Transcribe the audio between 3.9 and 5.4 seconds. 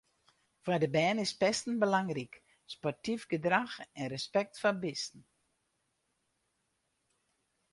en respekt foar bisten.